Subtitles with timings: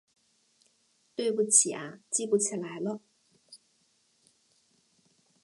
[1.13, 3.01] 对不起啊记不起来了